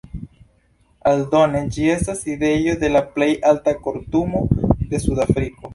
[1.11, 5.69] Aldone ĝi estas sidejo de la plej alta kortumo de Sudafriko.